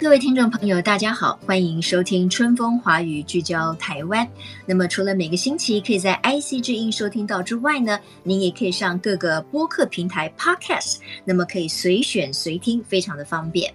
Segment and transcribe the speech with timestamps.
[0.00, 4.24] 各位听众朋友，大家好，欢迎收听《春风华语》，聚焦台湾。
[4.64, 13.74] 那么，除了每个星期可以在 IC 之音收听到之外呢，您也可以上各个播客平台 Podcast，那么可以随选随听，非常的方便。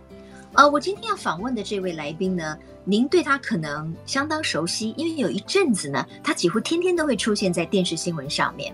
[0.53, 8.73] 呃，我今天要访问的这位来宾呢，您对他可能相当熟悉，因为有一阵子呢，他几乎天天都会出现在电视新闻上面。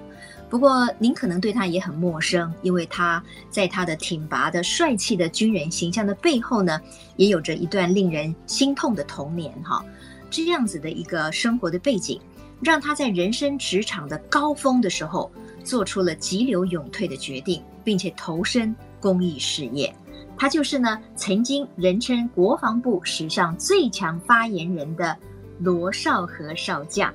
[0.49, 6.81] 不过，您可能对他也很陌生，因为他在他的挺拔的、帅气的军人形象的背后呢，
[7.17, 9.53] 也有着一段令人心痛的童年。
[9.63, 9.85] 哈，
[10.31, 12.19] 这样子的一个生活的背景，
[12.63, 15.31] 让他在人生职场的高峰的时候，
[15.63, 19.93] 做出了急流勇退的决定，并且投身公益事业。
[20.35, 25.15] 他就是呢，曾经人称国防部史上最强发言人的
[25.59, 27.13] 罗绍和少将。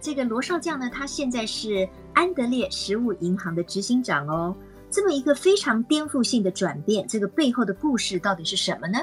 [0.00, 4.56] 这个罗少将呢，他现在是安德烈食物银行的执行长哦。
[4.90, 9.00] 这么一个非常颠覆性的转变，这个背后的故事到底是什么呢？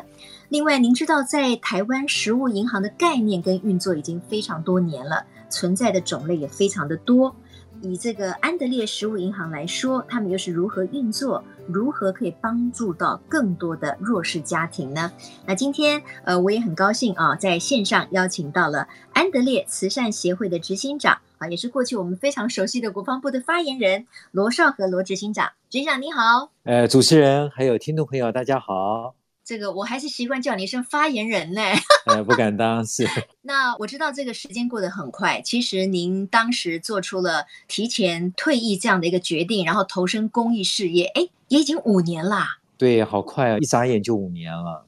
[0.48, 7.36] 另外，您知道在台湾食物银行的概念跟运作已经非常多年了，存在的种类也非常的多。
[7.82, 11.44] 以这个安德烈食物银行来说，他们又是如何运作？
[11.68, 15.12] 如何可以帮助到更多的弱势家庭呢？
[15.46, 25.52] 那今天，呃，我也很高兴啊，在线上邀请到了安德烈慈善协会的执行长啊，也是过去我们非常熟悉的国防部的发言人罗少和罗执行长。
[25.72, 29.16] 执行长你好，呃，主持人还有听众朋友大家好。
[29.44, 31.62] 这个我还是习惯叫你一声发言人呢。
[32.06, 33.08] 呃，不敢当，是。
[33.42, 42.60] 那我知道这个时间过得很快，其实您当时做出了提前退役这样的一个决定，然后投身公益事业，哎，也已经五年啦。
[42.78, 44.86] 对，好快啊，一眨眼就五年了。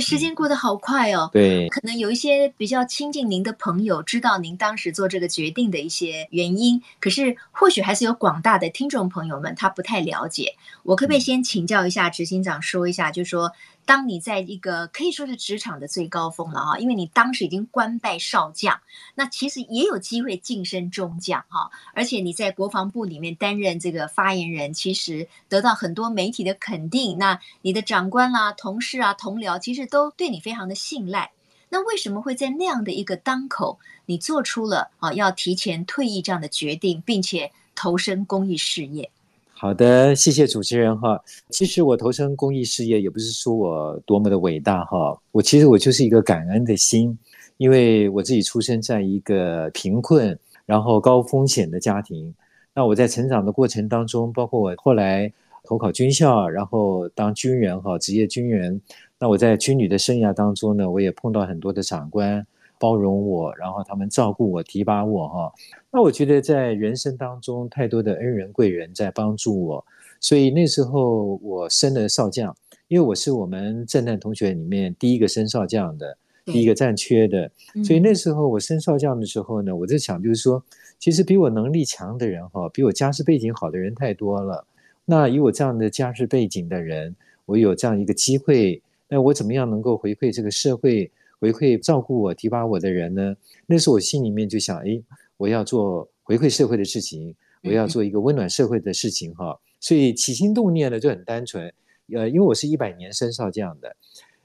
[0.00, 1.30] 时间过得好快哦。
[1.32, 10.56] 对，可能有一些比较亲近您的朋友知道您当时做这个决定的一些原因，可是或许还是有广大的听众朋友们他不太了解。
[10.82, 13.52] 我可不可以先请教一下执行长，说一下，就是说，
[13.84, 18.80] 当你在一个可以说是职场的最高峰了啊，因为你当时已经官拜少将，
[19.14, 27.18] 那其实也有机会晋升中将哈，而且你在国防部里面担任这个发言人，其实得到很多媒体的肯定。
[27.18, 31.32] 那你的长官啦、同事啊、同僚，其实都对你非常的信赖。
[31.68, 39.10] 那为什么会在那样的一个当口，你做出了啊要提前退役这样的决定，并且投身公益事业？
[39.60, 41.22] 好的，谢谢主持人哈。
[41.50, 45.14] 其实我投身公益事业，也不是说我多么的伟大哈。
[45.32, 47.18] 我其实我就是一个感恩的心，
[47.58, 52.34] 因为我自己出生在一个贫困然后高风险的家庭。
[52.72, 55.30] 那我在成长的过程当中，包括我后来
[55.64, 58.80] 投考军校，然后当军人哈，职业军人。
[59.18, 62.46] 那我在军旅的生涯当中呢，我也碰到很多的长官。
[62.80, 65.52] 包容我，然后他们照顾我、提拔我，哈。
[65.92, 69.84] 那我觉得在人生当中，太多的恩人贵人在帮助我，
[70.18, 72.56] 所以那时候我升了少将，
[72.88, 77.50] 因为我是我们政战同学里面第一个升少将的，第一个战缺的，
[77.84, 80.64] 所以那时候我升少将的时候呢，我在想，就是说，
[80.98, 84.64] 其实比我能力强的人，哈，比我家世背景好的人太多了。
[85.04, 87.14] 那以我这样的家世背景的人，
[87.44, 91.10] 我有这样一个机会，那我怎么样能够回馈这个社会？
[91.40, 93.34] 回馈照顾我、提拔我的人呢？
[93.66, 95.02] 那时候我心里面就想：哎，
[95.38, 99.58] 我要做回馈社会的事情，我要做一个温暖社会的事情，哈。
[99.80, 101.72] 所以起心动念呢就很单纯。
[102.12, 103.96] 呃，因为我是一百年升少将的，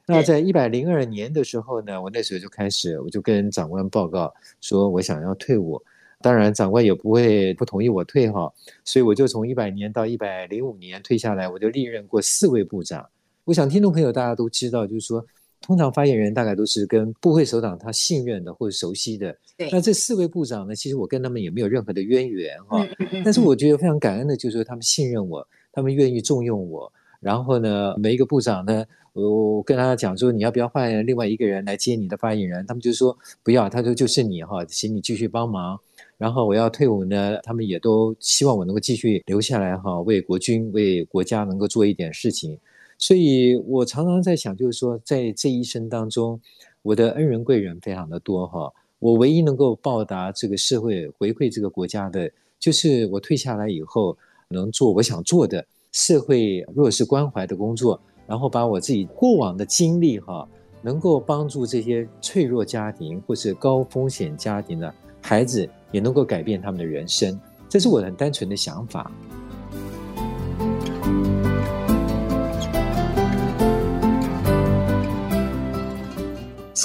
[0.08, 5.82] 那在一百零二年的时候呢，我那时候就开始，我就跟长官报告说我想要退伍。
[6.22, 8.50] 当然，长官也不会不同意我退哈。
[8.86, 13.10] 所以我就从一百年到一百零五年退下来，我就历任过四位部长。
[13.44, 15.26] 我想听众朋友大家都知道，就是说。
[15.66, 19.36] 通常发言人大概都是跟部会首长他信任的或者熟悉的。
[19.58, 19.68] 对。
[19.72, 22.88] 那这四位部长呢，其实我跟他们也没有任何的渊源哈。
[23.24, 26.94] 但是我觉得非常感恩的，就是说他们信任我，他们愿意重用我。
[27.20, 32.64] 然后呢，每一个部长呢，我跟他讲说，你要不要换另外一个人来接你的发言人？
[32.68, 35.80] 他们就说不要，他说就是你哈，请你继续帮忙。
[36.20, 42.56] 然后我要退伍呢，他们也都希望我能够继续留下来哈，为国军、为国家能够做一点事情。
[42.98, 46.40] 所以我常常在想，就是说，在这一生当中，
[46.82, 48.72] 我的恩人贵人非常的多哈。
[49.00, 60.48] 我唯一能够报答这个社会、回馈这个国家的，就是我退下来以后能做我想做的社会弱势关怀的工作，然后把我自己过往的经历哈，
[60.82, 67.40] 能够帮助这些脆弱家庭或是高风险家庭的孩子，也能够改变他们的人生。
[67.68, 69.12] 这是我很单纯的想法。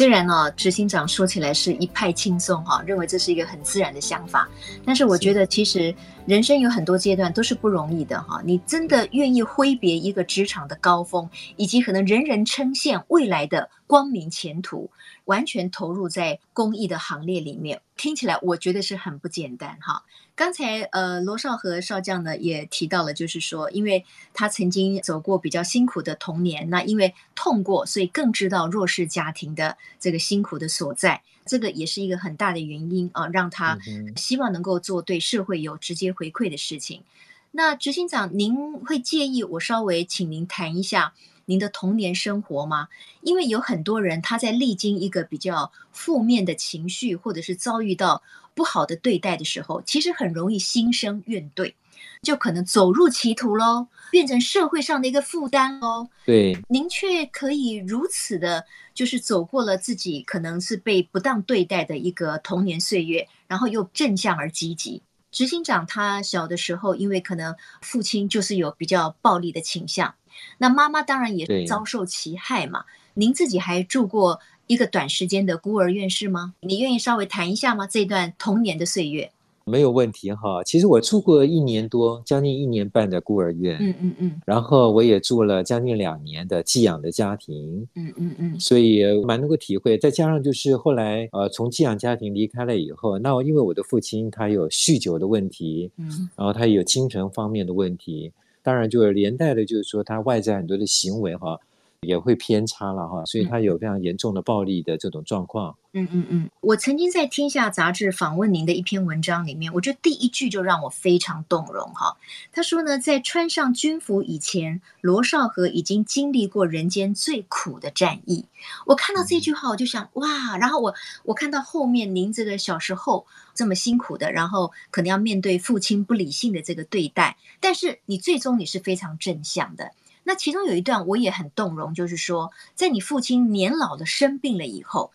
[0.00, 4.48] 虽然呢、哦，执行长说起来是一派轻松哈，认为这是一个很自然的想法，
[4.82, 5.94] 但是我觉得其实
[6.24, 8.40] 人生有很多阶段都是不容易的哈。
[8.42, 14.90] 你真的愿意挥别一个职场的高峰，以及可能人人称羡未来的光明前途，
[15.26, 20.02] 完全投入在公益的行列里面，听起来我觉得是很不简单哈。
[20.34, 33.78] 刚才呃，罗少和少将呢也提到了，就是说，因为他曾经走过比较辛苦的童年，那因为痛过，所以更知道弱势家庭的这个辛苦的所在，这个也是一个很大的原因啊，让他
[34.16, 37.02] 希望能够做对社会有直接回馈的事情。
[37.50, 41.12] 那执行长，您会介意我稍微请您谈一下
[41.50, 42.88] 您的童年生活吗？
[43.20, 48.22] 因为有很多人他在历经一个比较负面的情绪，或者是遭遇到。
[48.52, 51.72] 不好的对待的时候，其实很容易心生怨怼，
[52.20, 56.10] 就可能走入歧途喽，变成社会上的一个负担哦。
[56.26, 65.00] 对，您却可以如此的，就是走过了自己可能是被不当对待的一个童年岁月，然后又正向而积极。
[65.30, 70.16] 执行长他小的时候，因为可能父亲就是有比较暴力的倾向，
[70.58, 72.84] 那妈妈当然也遭受其害嘛。
[73.14, 76.54] 您自己还住过一个短时间的孤儿院是吗？
[76.60, 77.86] 你愿意稍微谈一下吗？
[77.86, 79.30] 这段童年的岁月。
[79.64, 80.64] 没有问题哈。
[80.64, 83.76] 其实我住过一年多，将近一年半的孤儿院。
[83.80, 84.40] 嗯嗯嗯。
[84.44, 87.86] 然后我也住了将近两年的寄养的家庭。
[87.94, 88.58] 嗯嗯嗯。
[88.58, 89.98] 所以蛮能够体会。
[89.98, 101.58] 再加上就是后来呃从寄养家庭离开了以后，那因为我的父亲他有酗酒的问题，嗯，然后他有精神方面的问题，当然就是连带的就是说他外在很多的行为哈。
[102.06, 105.76] 也会偏差了哈，所以他有非常严重的暴力的这种状况。
[105.92, 112.16] 嗯嗯嗯，我曾经在《天下》杂志访问您的一篇文章里面，我觉得第一句就让我非常动容哈。
[112.52, 118.46] 他说呢，在穿上军服以前，罗少河已经经历过人间最苦的战役。
[118.86, 120.94] 我看到这句话，我就想哇，然后我
[121.24, 129.90] 我看到后面您这个小时候这么辛苦的，然后可能要面对父亲不理性的这个对待，但是你最终你是非常正向的。
[130.22, 135.12] 那其中有一段我也很动容，就是说，在你父亲年老的生病了以后，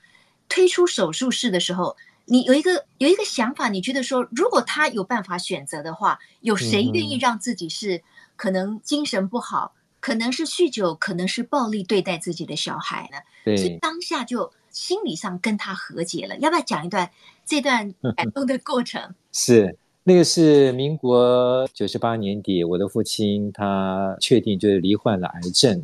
[0.50, 8.02] 推出手术室的时候，你有一个有一个想法，你觉得说，如果他有办法选择的话，有谁愿意让自己是
[8.36, 13.20] 可能精神不好，可能是酗酒，可能是暴力对待自己的小孩呢？
[13.46, 16.36] 对，所以当下就心理上跟他和解了。
[16.40, 17.12] 要不要讲一段
[17.46, 19.14] 这段感动的过程？
[19.32, 19.78] 是。
[20.08, 25.84] 那个是民国九十八年底，我的父亲他确定就是罹患了癌症。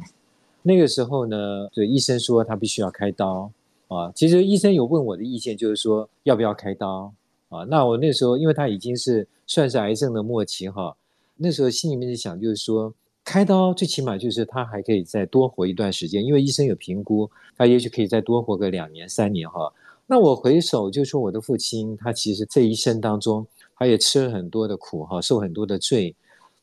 [0.61, 3.51] 那个时候呢，就医生说他必须要开刀
[3.87, 4.11] 啊。
[4.13, 7.11] 其实医生有问我的意见，就是说要不要开刀
[7.49, 7.63] 啊？
[7.63, 10.95] 那我那时候因为他已经是算是癌症的末期哈，
[11.37, 12.93] 那时候心里面就想，就是说
[13.25, 17.27] 开刀最起码就是他还可以再多活一段时间，因为医生有评估，
[17.57, 19.73] 他也许可以再多活个两年三年哈。
[20.05, 23.47] 那我回首就说我的父亲，他其实这一生当中。
[23.81, 26.15] 他也吃了很多的苦哈，受很多的罪。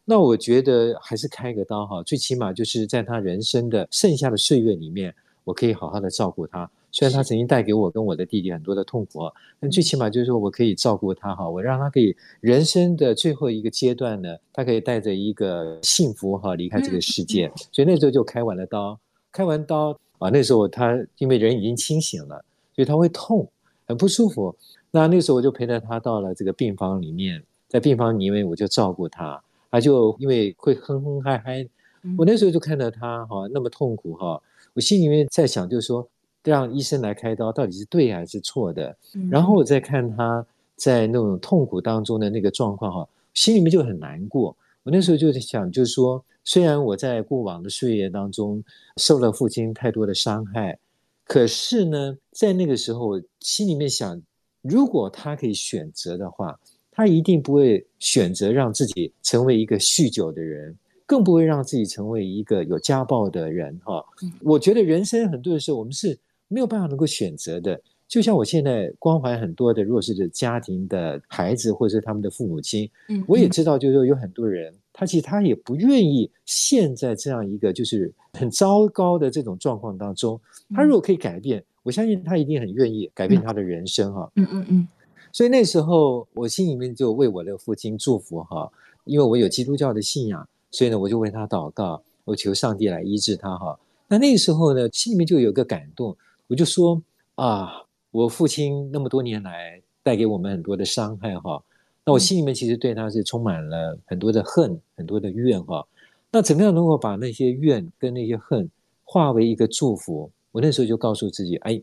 [0.04, 6.70] 那我觉得还是开个刀哈，最起码就是在他人生的剩下的岁月里面，我可以好好的照顾他。
[6.92, 17.50] 虽然他曾经带给我跟我的弟弟很多的痛苦，但最起码就是说我可以照顾他哈，我让他可以人生的最后一个阶段呢，他可以带着一个幸福哈离开这个世界。
[17.72, 18.96] 所以那时候就开完了刀，
[19.32, 22.44] 开完刀啊，那时候他因为人已经清醒了，
[22.76, 23.48] 所以他会痛，
[23.88, 24.54] 很不舒服。
[24.90, 29.38] 那那个时候我就陪着他到了这个病房里面，在病房里面我就照顾他，
[29.70, 31.68] 他就因为会哼哼嗨嗨，
[32.16, 34.40] 我那时候就看到他哈那么痛苦哈，
[34.72, 36.08] 我心里面在想就是说，
[36.42, 38.96] 让医生来开刀到底是对还是错的？
[39.30, 44.56] 然后我再看他在那种痛苦当中的那个状况哈，心里面就很难过。
[44.84, 48.64] 我那时候就在想就是说，虽然我在过往的岁月当中
[48.96, 50.78] 受了父亲太多的伤害，
[51.26, 54.22] 可是呢，在那个时候我心里面想。
[54.62, 56.58] 如果他可以选择的话，
[56.90, 63.78] 他一定不会选择让自己成为一个酗酒的人，更不会让自己成为一个有家暴的人。
[63.84, 64.04] 哈，
[64.40, 67.80] 我觉得人生很多的时候，我们是没有办法能够选择的。
[68.08, 72.90] 就像我现在关怀很多的弱势的家庭的孩子，或者是他们的父母亲，
[73.28, 80.40] 我也知道，就是说有很多人，他其实他也不愿意陷在这样一个就是很糟糕的这种状况当中。
[80.74, 81.62] 他如果可以改变。
[81.88, 84.30] 我相信他一定很愿意改变他的人生哈。
[84.36, 84.88] 嗯嗯嗯。
[85.32, 88.70] 所以那时候我心里面就为我的父亲祝福哈，
[89.04, 93.80] 因为我有基督教的信仰，所以呢我就为他祷告，我求上帝来医治他哈。
[94.06, 96.14] 那那个时候呢，心里面就有个感动，
[96.48, 97.00] 我就说
[97.36, 101.62] 啊，我父亲那么多年来带给我们很多的伤害哈，
[102.04, 105.86] 那我心里面其实对他是充满了很多的恨，很多的怨哈。
[106.30, 108.68] 那怎么样能够把那些怨跟那些恨
[109.04, 110.30] 化为一个祝福？
[110.52, 111.80] 我那时候就告诉自己，哎，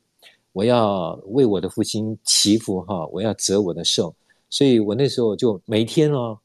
[0.52, 4.14] 我要为我的父亲祈福哈，我要折我的寿。
[4.50, 6.38] 所以我那时候就每天哦，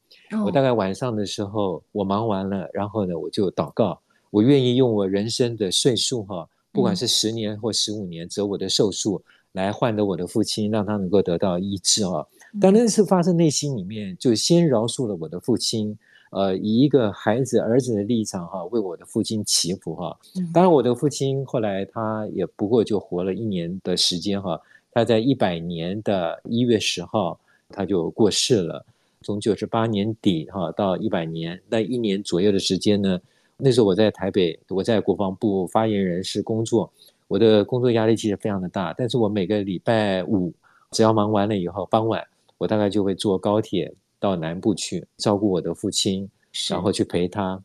[0.45, 3.99] 我大概晚上的时候我忙完了，然后呢我就祷告，
[4.29, 9.21] 我愿意用我人生的岁数哈，不管是十年或十五年折我的寿数
[9.53, 12.25] 来换得我的父亲，让他能够得到医治啊。
[12.59, 15.97] 但那次发自内心里面就先饶恕了我的父亲。
[16.31, 20.17] 呃，以一个孩子、儿子的立场哈，为我的父亲祈福哈。
[20.53, 24.59] 当然，我的父亲后来他也不过就活了一年的时间哈。
[24.93, 28.85] 他在一百年的一月十号他就过世了。
[29.23, 33.19] 从九十八年底哈到一百年那一年左右的时间呢，
[33.57, 36.91] 那时候我在台北，我在国防部发言人室工作，
[37.27, 38.93] 我的工作压力其实非常的大。
[38.97, 40.51] 但是我每个礼拜五
[40.91, 42.25] 只要忙完了以后，傍晚
[42.57, 43.93] 我大概就会坐高铁。
[44.21, 46.29] 到南部去照顾我的父亲，
[46.69, 47.61] 然后去陪他，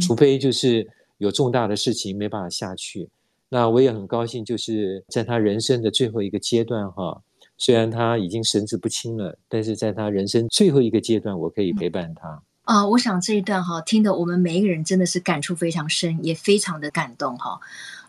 [0.00, 0.86] 除非就是
[1.18, 3.08] 有重大的事情没办法下去。
[3.48, 7.22] 那我也很高兴，就是在他人生的最后一个阶段哈，
[7.56, 12.42] 虽然他已经神志不清了，但是在他人生最后一个阶段，我可以陪伴他。
[12.64, 17.60] 啊，我想这一段哈，听得我们每一个人真的是感触非常深，也非常的感动哈。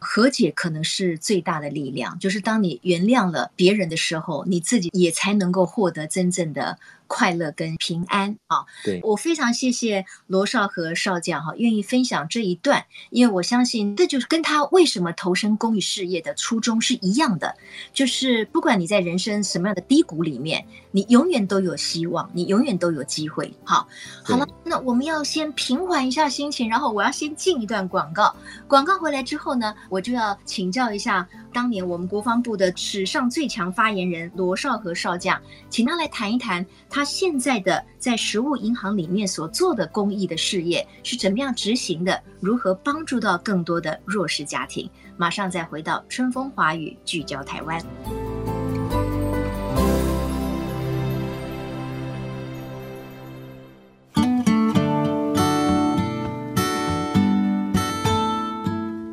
[0.01, 6.77] 和解可能是最大的力量，就是当你原谅了别人的时候，你自己也才能够获得真正的。
[7.13, 8.63] 快乐跟平安啊！
[8.85, 17.53] 对，我非常谢谢罗少和少将哈，愿意分享这一段，因为我相信这就是跟他为什么投身公益事业的初衷是一样的，
[17.91, 23.53] 就是不管你在人生什么样的低谷里面，你永远都有希望，你永远都有机会。
[23.65, 23.85] 好，
[24.23, 28.33] 好了，那我们要先平缓一下心情，然后我要先进一段广告，
[28.69, 35.37] 广告回来之后呢，我就要请教一下当年我们国防部的史上最强发言人罗少和少将，
[35.69, 37.01] 请他来谈一谈他。
[37.01, 42.21] 他现在的在食物银行里面所做的公益的事业是怎么样执行的？
[42.39, 44.87] 如何帮助到更多的弱势家庭？
[45.17, 47.83] 马上再回到春风华语，聚焦台湾。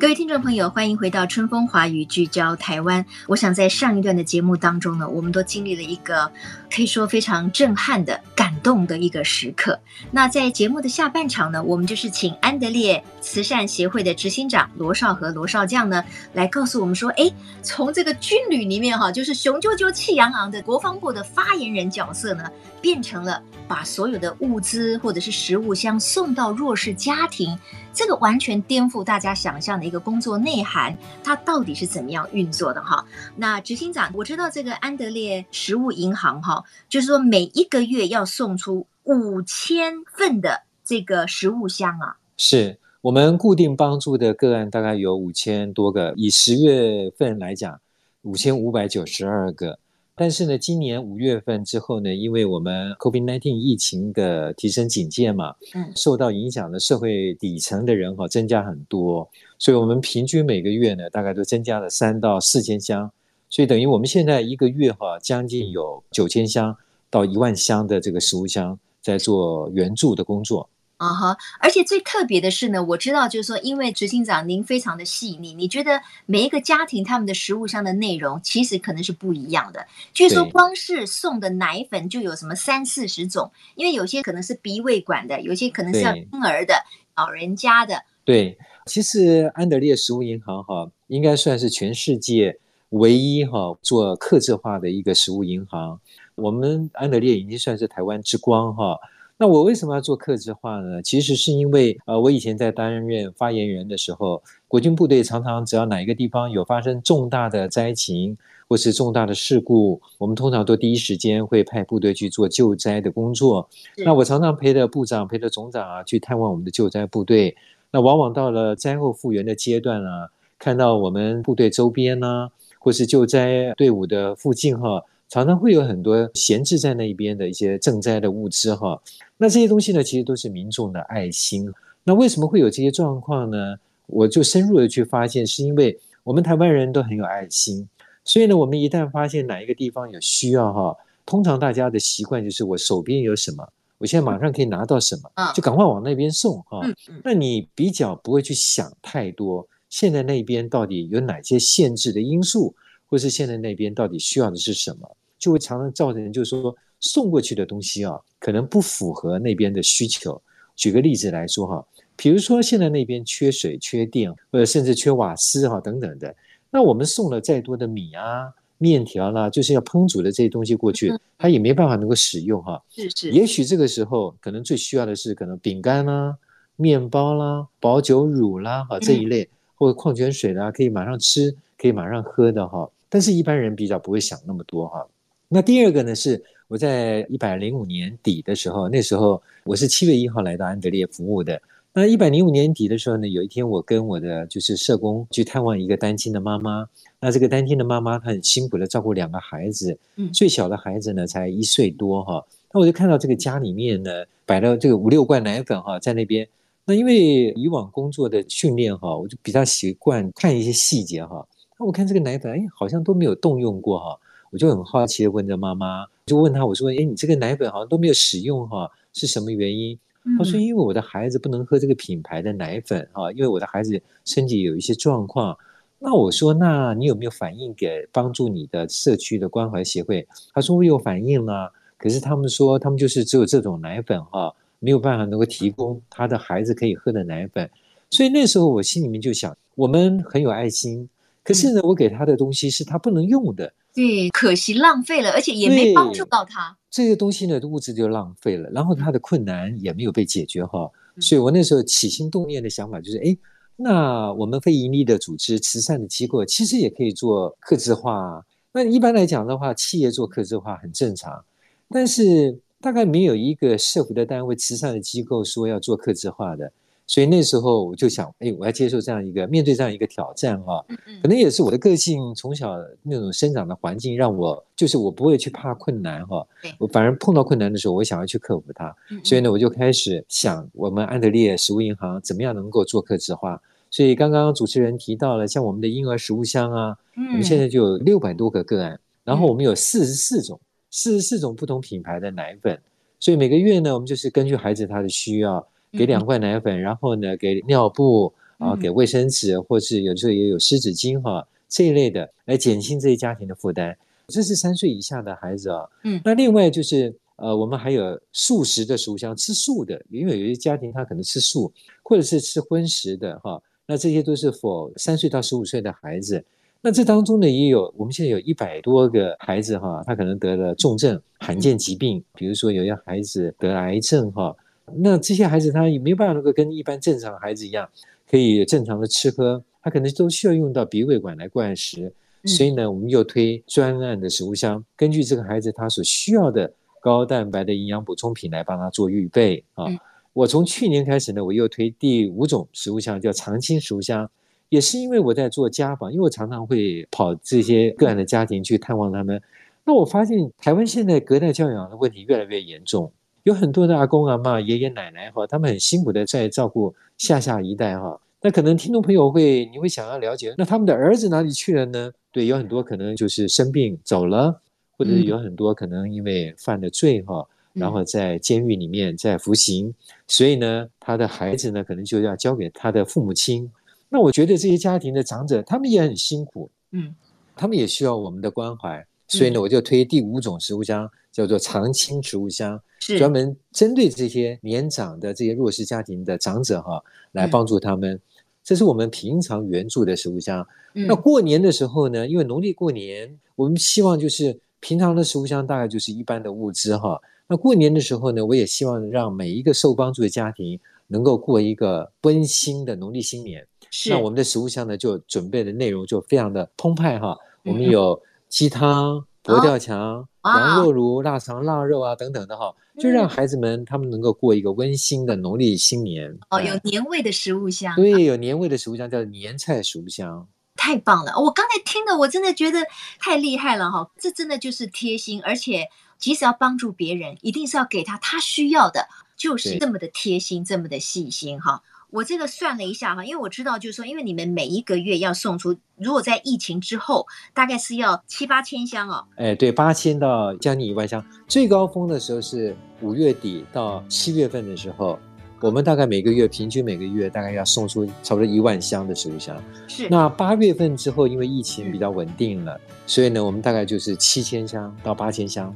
[0.09, 3.05] 各位听众朋友，欢迎回到春风华语，聚焦台湾。
[3.27, 6.31] 我想在上一段的节目当中呢，我们都经历了一个
[6.73, 9.79] 可以说非常震撼的、感动的一个时刻。
[10.09, 22.45] 那在节目的下半场呢，我们就是请安德烈慈善协会的执行长罗绍和罗少将呢，来告诉我们说：哎，从这个军旅里面哈，就是雄赳赳、气昂昂的国防部的发言人角色呢，
[22.81, 27.55] 变成了把所有的物资或者是食物箱送到弱势家庭。
[27.91, 33.05] 这个完全颠覆大家想象的一个工作内涵，它到底是怎么样运作的哈？
[33.35, 42.17] 那执行长，我知道这个安德烈食物银行哈，就是说每一个月要送出五千份的这个食物箱啊。
[42.37, 47.79] 是我们固定帮助的个案大概有五千多个，以十月份来讲，
[48.23, 49.79] 五千五百九十二个。
[50.15, 59.29] 但是呢，今年五月份之后呢，因为我们 COVID-19 疫情的提升警戒嘛，嗯，受到影响的社会底层的人哈增加很多，
[59.59, 63.11] 所以我们平均每个月呢，大概都增加了三到四千箱，
[63.49, 66.75] 所以等于我们现在一个月哈，将近有九千箱
[67.09, 70.69] 到一万箱的这个食物箱在做援助的工作。
[70.95, 71.37] 啊哈！
[71.61, 79.87] 而且最特别的是呢，我知道就是说，因为执行长您非常的细腻，你觉得每一个家庭他们的食物箱的内容其实可能是不一样的。
[80.13, 86.75] 据说光是送的奶粉就有什么三四十种，因为有些可能是鼻胃管的，有些可能是要婴儿的、
[87.15, 88.03] 老人家的。
[88.29, 88.55] 对，
[88.85, 92.59] 其实安德烈食物银行哈，应该算是全世界
[92.89, 95.99] 唯一哈做客制化的一个食物银行。
[96.35, 98.99] 我们安德烈已经算是台湾之光哈。
[99.35, 101.01] 那我为什么要做客制化呢？
[101.01, 113.67] 其实是因为，呃，我以前在担任发言人的时候，国军部队常常只要哪一个地方有发生重大的灾情或是重大的事故，我们通常都第一时间会派部队去做救灾的工作。
[113.97, 117.57] 那我常常陪着部长、陪着总长啊去探望我们的救灾部队。
[117.91, 129.01] 那往往到了灾后复原的阶段啊，看到我们部队周边呢、或是救灾队伍的附近哈、常常会有很多闲置在那一边的一些赈灾的物资哈，
[129.37, 131.71] 那这些东西呢，其实都是民众的爱心。
[132.03, 133.75] 那为什么会有这些状况呢？
[134.07, 137.87] 我就深入的去发现，是因为我们台湾人都很有爱心，
[138.23, 143.69] 所以呢，我们一旦发现哪一个地方有需要哈，通常大家的习惯就是我手边有什么，
[143.99, 146.81] 我现在马上可以拿到什么，就赶快往那边送哈。
[147.23, 152.73] 那你比较不会去想太多，现在那边到底有哪些限制的因素，
[153.07, 160.41] 或是现在那边到底需要的是什么，就会常常造成就是说送过去的东西啊，可能不符合那边的需求。
[160.75, 166.33] 举个例子来说哈，比如说现在那边缺水、缺电，或者甚至缺瓦斯哈等等的。
[166.71, 172.81] 那我们送了再多的米啊、面条啦，就是要烹煮的这些东西过去，它也没办法能够使用哈。
[172.89, 173.29] 是是。
[173.31, 176.37] 也许这个时候可能最需要的是可能饼干啦、
[176.77, 182.89] 面包啦、保酒乳啦哈这一类，或者矿泉水啦，可以马上吃、可以马上喝的哈。
[183.09, 185.05] 但是一般人比较不会想那么多哈。
[185.49, 191.61] 那第二个呢，是我在一百零五年底的时候，那时候我是七月一号来到安德烈服务的。
[191.91, 196.87] 那一百零五年底的时候呢，有一天我跟我的就是社工去探望一个单亲的妈妈。
[197.21, 202.45] 那这个单亲的妈妈她很辛苦的照顾两个孩子，嗯，最小的孩子呢才一岁多哈。
[202.71, 206.47] 那我就看到这个家里面呢摆了这个五六罐奶粉哈在那边。
[206.85, 211.45] 那因为以往工作的训练哈，我就比较习惯看一些细节哈。
[211.77, 214.17] 那我看这个奶粉，哎，好像都没有动用过哈。
[214.51, 219.99] 我就很好奇的问着妈妈，就问她我说，哎，你这个奶粉好像都没有使用哈，是什么原因？
[220.37, 225.57] 他说：“因为我的孩子不能喝这个品牌的奶粉哈，因为我的孩子身体有一些状况。
[226.01, 230.25] 那我说，那你有没有反映给帮助你的社区的关怀协会？
[230.53, 237.69] 他说我有反映了，可是他们说他们就是只有这种奶粉哈，没有办法能够提供他的孩子可以喝的奶粉。
[238.09, 241.07] 所以那时候我心里面就想，我们很有爱心，
[241.43, 246.77] 可是呢，我给他的东西是他不能用的。”对，可惜浪费了，而且也没帮助到他。
[246.89, 250.89] 这些东西呢，物质就浪费了，然后他的困难也没有被解决哈。
[251.19, 253.35] 所以我那时候起心动念的想法就是，哎，
[253.81, 258.45] 那我们非盈利的组织、慈善的机构，其实也可以做客制化。
[258.73, 261.45] 那一般来讲的话，企业做客制化很正常，
[261.89, 266.69] 但是大概没有一个社福的单位、慈善的机构说要做客制化的。
[267.07, 270.85] 所以那时候我就想，哎，我要接受这样一个面对这样一个挑战哈，
[271.23, 276.45] 可能也是我的个性从小那种生长的环境让我就是我不会去怕困难哈，
[276.77, 278.95] 我反而碰到困难的时候，我想要去克服它。
[279.23, 283.59] 所以呢，我就开始想我们安德烈食物银行怎么样能够做客制化。
[283.89, 292.79] 所以刚刚主持人提到了像我们的婴儿食物箱啊，我们现在就有六百多个个案，然后我们有四十四种四十四种不同品牌的奶粉，
[293.19, 295.65] 所以每个月呢，我们就是根据孩子他的需要。
[295.91, 303.97] 给两罐奶粉，然后呢，给尿布啊，给卫生纸，或是有时候也有湿纸巾哈，这一类的来减轻这些家庭的负担。
[304.27, 305.89] 这是三岁以下的孩子啊。
[306.03, 311.73] 嗯，那另外就是呃，我们还有素食的食物箱，吃素的，因为有些家庭他可能吃素，
[312.03, 313.59] 或者是吃荤食的哈。
[313.89, 316.45] 那这些都是 for 三岁到十五岁的孩子。
[316.79, 324.55] 那这当中呢，也有我们现在有一百多个孩子哈，他可能得了重症、罕见疾病，比如说有些孩子得癌症哈。
[324.93, 327.89] 那这些孩子他也没有办法能够跟一般正常的孩子一样，
[328.29, 332.13] 可以正常的吃喝，他可能都需要用到鼻胃管来灌食。
[332.45, 336.71] 所以呢，我们又推专案的食物箱，根据这个孩子他所需要的
[337.01, 339.87] 高蛋白的营养补充品来帮他做预备啊。
[340.33, 344.29] 我从去年开始呢，我又推第五种食物箱，叫常青食物箱，
[344.69, 349.41] 也是因为我在做家访，因为我常常会跑这些个案的家庭去探望他们。
[349.85, 353.11] 那我发现台湾现在隔代教养的问题越来越严重。
[353.43, 358.19] 有很多的阿公阿妈、爷爷奶奶哈，他们很辛苦的在照顾下下一代哈。
[358.41, 362.11] 那可能听众朋友会，你会想要了解，那他们的儿子哪里去了呢？
[362.31, 364.61] 对，有很多可能就是生病走了，
[364.97, 369.93] 或者有很多可能因为犯了罪哈，然后在监狱里面在服刑，
[370.27, 373.69] 所以呢，他的孩子呢可能就要交给他的父母亲。
[374.09, 377.13] 那我觉得这些家庭的长者，他们也很辛苦，嗯，
[377.55, 379.05] 他们也需要我们的关怀。
[379.27, 386.99] 所以呢，我就推第五种食物箱，叫做常青食物箱，是专门针对这些年长的这些弱势家庭的长者哈，
[387.33, 388.19] 来帮助他们。
[388.63, 390.67] 这是我们平常援助的食物箱。
[390.93, 397.21] 那过年的时候呢，因为农历过年，我们希望就是平常的食物箱大概就是一般的物资哈。
[397.49, 403.67] 那过年的时候呢，我也希望让每一个受帮助的家庭能够过一个温馨的农历新年。
[403.91, 404.11] 是。
[404.11, 407.37] 那我们的食物箱呢，就准备的内容就非常的澎湃哈。
[407.65, 408.21] 我们有。
[408.49, 416.35] 鸡汤、佛跳墙、哦、羊肉炉、腊肠、腊肉啊等等的哈，就让孩子们他们能够过一个温馨的农历新年。
[416.49, 417.95] 哦，有年味的食物箱。
[417.95, 420.47] 对，有年味的食物箱叫年菜食物箱。
[420.75, 421.33] 太棒了！
[421.39, 422.79] 我刚才听的，我真的觉得
[423.19, 424.09] 太厉害了哈！
[424.17, 425.85] 这真的就是贴心，而且
[426.19, 431.81] 即使要帮助别人，一定是要给他他需要的，就是这么的贴心，这么的细心哈。
[432.11, 439.23] 我这个算了一下哈，因为我知道，就是说，因为你们每一个月要送出，如果在疫情之后，大概是要七八千箱哦。
[439.35, 445.19] 哎，对，八千到将近一万箱，最高峰的时候是五月底到七月份的时候，
[445.61, 449.61] 我们大概每个月平均每个月大概要送出差不多一万箱的食物箱。
[449.89, 450.07] 是。
[450.09, 455.75] 那八月份之后，因为疫情比较稳定了，所以呢，我们大概就是七千箱到八千箱。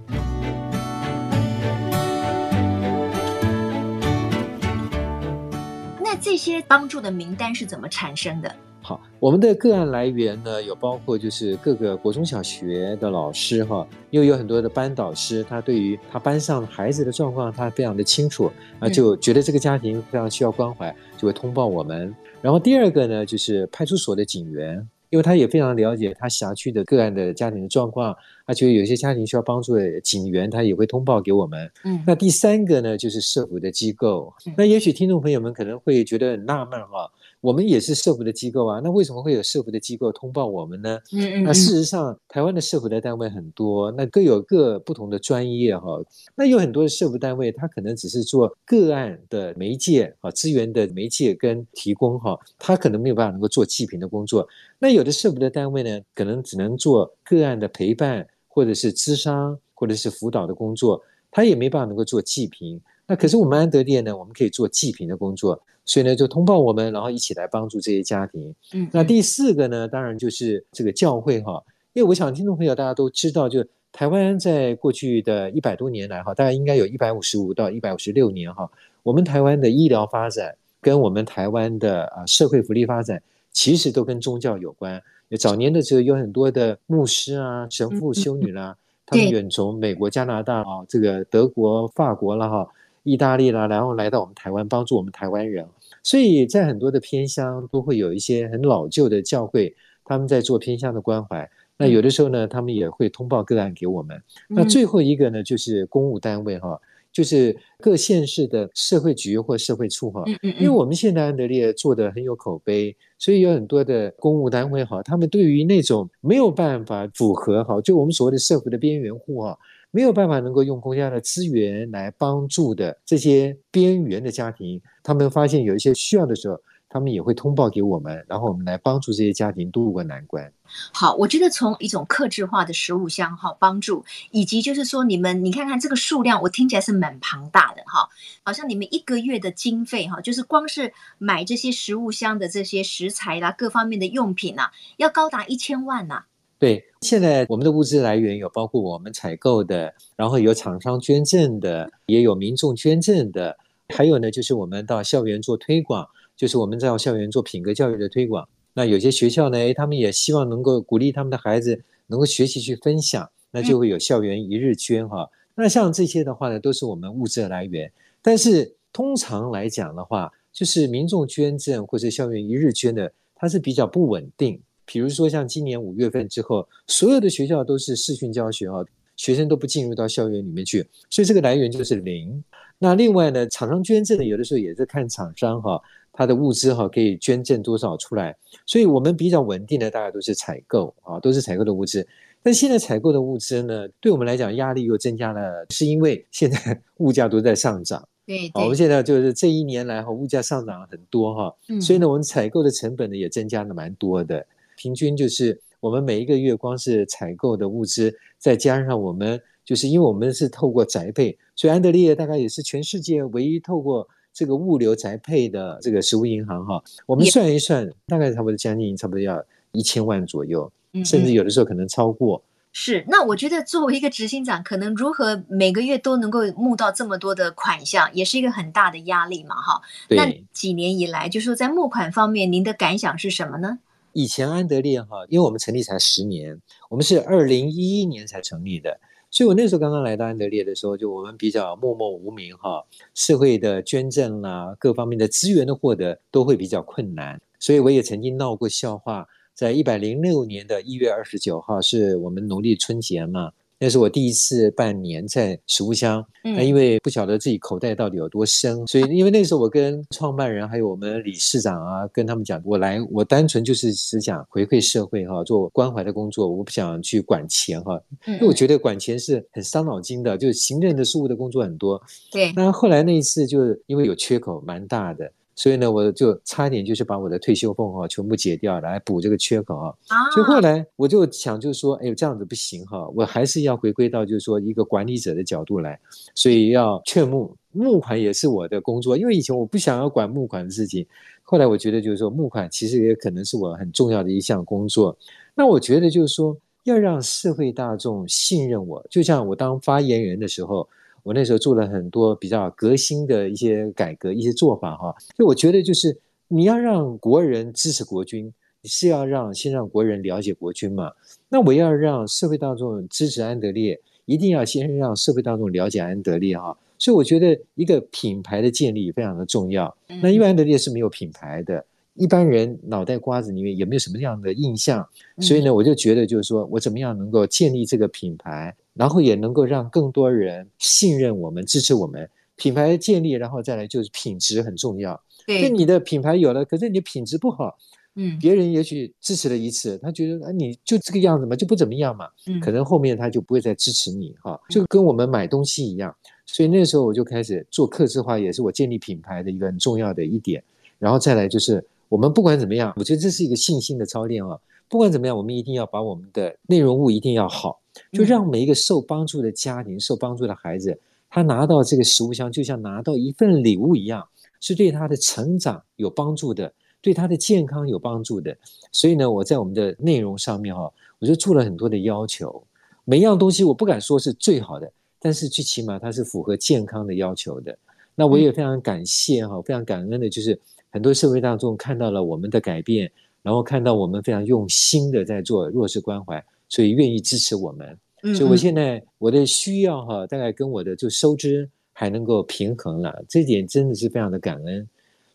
[6.01, 8.55] 那这些帮助的名单是怎么产生的？
[8.83, 22.13] 好，我们的个案来源呢，有包括就是各个国中小学的老师哈，因为有很多的班导师，他对于他班上孩子的状况，他非常的清楚，啊，就觉得这个家庭非常需要关怀，就会通报我们。
[22.41, 24.85] 然后第二个呢，就是派出所的警员。
[25.09, 28.15] 因为他也非常了解他辖区的个案的家庭的状况，
[28.47, 31.71] 他觉得有些家庭需要帮助的警员，他也会通报给我们。
[31.83, 34.33] 嗯，那第三个呢，就是社福的机构。
[34.57, 37.07] 那也许听众朋友们可能会觉得很纳闷哈。
[37.43, 40.97] 我们也是社福的机构啊，那为什么会有社福的机构通报我们呢？
[41.11, 41.43] 嗯嗯，嗯。
[41.43, 46.01] 那事实上，台湾的社福的单位很多，那各有各不同的专业哈。
[46.35, 54.47] 那有很多的社福单位，他可能只是做个案的媒介啊，资源的媒介跟提供哈，他可能没有办法能够做济贫的工作。
[54.79, 62.79] 那有的社福的单位呢，可能只能做个案的陪伴，或者是咨商，或者是辅导的工作，他也没办法能够做济贫。
[63.05, 65.61] 那可是我们安德烈呢，我们可以做济贫的工作。
[65.85, 68.55] 所以呢，就通报我们，然后一起来帮助这些家庭。
[68.73, 71.61] 嗯，那第四个呢，当然就是这个教会哈，
[71.93, 78.69] 因为我想听众朋友大家都知道，就台湾在过去的一百多年来哈，大概应该有一百五十五到一百五十六年哈，
[79.03, 85.01] 我们台湾的医疗发展跟我们台湾的啊社会福利发展，其实都跟宗教有关。
[85.37, 92.67] 早年的时候有很多的牧师啊、神父、修女啦，他们远从美国、加拿大啊、这个德国、法国了哈。
[93.03, 95.67] 意大利啦，然后来到我们台湾，帮助我们台湾人，
[96.01, 101.49] 所以在很多的偏乡都会有一些很老旧的教会，他们在做偏乡的关怀。
[101.77, 104.21] 那有的时候呢，他们也会通报个案给我们。
[104.47, 106.79] 那最后一个呢，就是公务单位哈，
[107.11, 110.23] 就是各县市的社会局或社会处哈。
[110.41, 119.57] 因为我们现在安德烈做的很有口碑，所以有很多的公务单位哈，他们对于那种没有办法符合哈，就我们所谓的社会的边缘户哈。
[119.95, 130.51] 没有办法能够用公家的资源来帮助的这些边缘的家庭，他们发现有一些需要的时候，他们也会通报给我们，然后我们来帮助这些家庭度过难关。
[130.91, 138.09] 好，我觉得从一种克制化的食物箱哈帮助，以及就是说你们你看看这个数量，我听起来是蛮庞大的哈，
[138.43, 146.23] 好像你们一个月的经费哈，就是光是买这些食物箱的这些食材啦，各方面的用品呐，要高达一千万呐。
[146.63, 153.57] 对，现在我们的物资来源有包括我们采购的，然后有厂商捐赠的，也有民众捐赠的，
[153.89, 158.47] 还有呢，就是我们到校园做推广，就是我们在校园做品格教育的推广。
[158.75, 165.29] 那有些学校呢，他们也希望能够鼓励他们的孩子能够学习去分享，那就会有校园一日捐哈。
[165.55, 167.91] 那像这些的话呢，都是我们物资的来源。
[168.21, 174.61] 但是通常来讲的话，就是民众捐赠或者校园一日捐的，它是比较不稳定。
[174.85, 178.83] 比如说，像今年五月份之后，所有的学校都是视讯教学啊，
[179.15, 182.43] 学生都不进入到校园里面去，所以这个来源就是零。
[182.79, 192.05] 那另外呢，厂商捐赠的有的时候也是看厂商哈，他的物资哈可以捐赠多少出来，所以我们比较稳定的大概都是采购啊，都是采购的物资。
[192.41, 198.05] 但现在采购的物资呢，对我们来讲压力又增加了，是因为现在 物价都在上涨。
[198.25, 204.45] 对，好，我们现在就是这一年来哈，物价上涨了很多哈，所以呢，我们采购的成本呢也增加了蛮多的。
[204.83, 216.83] 平均就是我们每一个月光是采购的物资，再加上我们就是因为我们是透过宅配，所以安德烈大概也是全世界唯一透过这个物流宅配的这个食物银行哈。
[217.05, 219.41] 我们算一算，大概差不多将近差不多要
[219.71, 220.69] 一千万左右，
[221.05, 222.43] 甚至有的时候可能超过。
[222.73, 229.81] 是，那我觉得作为一个执行长，可能如何每个月都能够募到这么多的款项，也是一个很大的压力嘛，哈。
[230.09, 233.79] 那几年以来，就是说在募款方面，您的感想是什么呢？
[234.13, 238.99] 以前安德烈哈，因为我们成立才十年，我们是二零一一年才成立的，
[239.29, 253.51] 所以我那时候刚刚来到安德烈的时候，就我们比较默默无名哈，社会的捐赠啦，各方面的资源的获得都会比较困难，所以我也曾经闹过笑话，在一百零六年的一月二十九号是我们农历春节嘛。
[253.83, 272.01] 那是我第一次半年在食物箱，那因为不晓得自己口袋到底有多深，所以因为那时候我跟创办人还有我们理事长啊，跟他们讲，我来我单纯就是只想回馈社会哈，做关怀的工作，我不想去管钱哈，因为我觉得管钱是很伤脑筋的，就是行政的事务的工作很多。
[272.31, 279.93] 对，那后来那一次就因为有缺口蛮大的，所以呢，我就差一点就是把我的退休俸哈全部解掉来补这个缺口啊。
[280.33, 285.99] 所以后来我就想，就是说，哎呦，这样子不行哈，我还是要回归到就是说一个管理者的角度来，
[286.33, 291.05] 所以要劝募募款也是我的工作，因为以前我不想要管募款的事情，
[291.43, 295.15] 后来我觉得就是说募款其实也可能是我很重要的一项工作。
[295.53, 300.87] 那我觉得就是说要让社会大众信任我，就像我当发言人的时候。
[301.23, 306.17] 我那时候做了很多比较革新的一些改革、一些做法哈，所以我觉得就是
[306.49, 311.11] 你要让国人支持国军，你是要让先让国人了解国军嘛。
[311.49, 316.77] 那我要让社会大众支持安德烈，一定要先让社会大众了解安德烈哈。
[316.99, 319.95] 所以我觉得一个品牌的建立非常的重要。
[320.21, 325.07] 那因为安德烈是没有品牌的，一般人脑袋瓜子里面也没有什么样的印象，
[325.39, 328.75] 所以呢，我就觉得就是说我怎么样能够建立这个品牌。
[328.95, 332.29] 然后也能够让更多人信任我们、支持我们。
[332.55, 335.19] 品牌建立，然后再来就是品质很重要。
[335.47, 337.75] 对，就你的品牌有了，可是你的品质不好，
[338.13, 344.61] 嗯，别人也许支持了一次，他觉得啊，你就这个样子嘛，就不怎么样嘛，嗯，可能后面他就不会再支持你哈。
[344.69, 350.63] 就跟我们买东西一样，所以那时候我就开始做客制化，也是我建立品牌的一个很重要的一点。
[350.99, 354.55] 然后再来就是，我们不管怎么样，我觉得这是一个信心的操练啊。
[354.87, 357.81] 不管怎么样，我们一定要把我们的内容物一定要好。
[358.11, 360.95] 就让每一个受帮助的家庭、受帮助的孩子，
[361.27, 364.23] 他拿到这个食物箱，就像拿到一份礼物一样，
[364.59, 366.71] 是对他的成长有帮助的，
[367.01, 368.55] 对他的健康有帮助的。
[368.91, 372.63] 所以呢，我在我们的内容上面哈，我就做了很多的要求。
[373.05, 377.75] 每一样东西我不敢说是最好的，但是最起码它是符合健康的要求的。
[378.13, 380.59] 那我也非常感谢哈，非常感恩的就是
[380.93, 386.41] 很多社会大众看到了我们的改变，然后看到我们非常用心的在做弱势关怀。
[386.69, 387.95] 所以愿意支持我们，
[388.35, 394.87] 所以我现在我的需要哈，大概跟我的就收支还能够平衡了，这点真的是非常的感恩。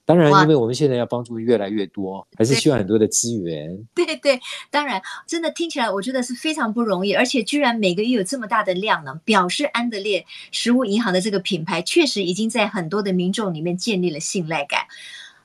[0.05, 3.79] 当然，因为我们现在要帮助越来越多，还是需要很多的资源。
[3.95, 14.87] 对对，对，当然，真的听起来我觉得是非常不容易，而且居然每个月有这么大的量呢，表示安德烈食物银行的这个品牌确实已经在很多的民众里面建立了信赖感。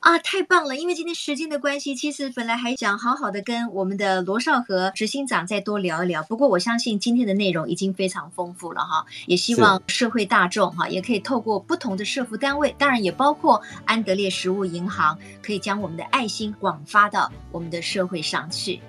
[0.03, 0.75] 啊，太棒了！
[0.75, 6.21] 因为今天时间的关系，其实本来还想好好的跟我们的罗少和执行长再多聊一聊。
[6.23, 18.81] 不过我相信今天的内容已经非常丰富了哈，也希望社会大众哈也可以透过不同的社服单位，当然也包括安德烈食物银行，可以将我们的爱心广发到我们的社会上去。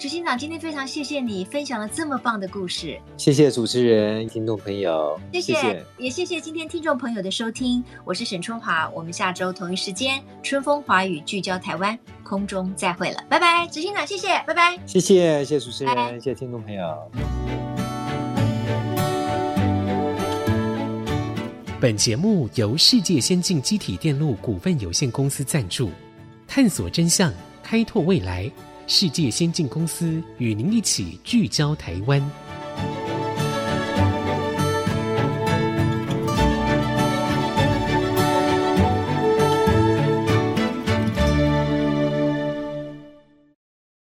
[0.00, 2.98] 执行长，今天非常谢谢你分享了这么棒的故事。
[3.18, 7.84] 谢谢主持人、听众朋友，谢谢，谢谢也谢谢今天听众朋友的收听。
[8.02, 13.68] 我是沈春华，我们下周同一时间，春风华语聚焦台湾，空中再会了，拜拜。
[13.68, 14.78] 执行长，谢谢，拜拜。
[14.86, 16.82] 谢谢，谢谢主持人，谢谢听众朋友。
[21.78, 25.90] 本节目由世界先进机体电路股份有限公司赞助，
[26.48, 27.30] 探索真相，
[27.62, 28.50] 开拓未来。
[28.92, 32.20] 世界先进公司与您一起聚焦台湾。